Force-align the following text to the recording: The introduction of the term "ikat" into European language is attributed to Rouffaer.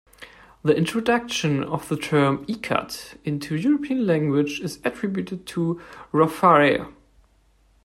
The 0.63 0.75
introduction 0.75 1.63
of 1.63 1.87
the 1.87 1.95
term 1.95 2.43
"ikat" 2.47 3.19
into 3.23 3.55
European 3.55 4.07
language 4.07 4.59
is 4.59 4.79
attributed 4.83 5.45
to 5.45 5.79
Rouffaer. 6.11 6.91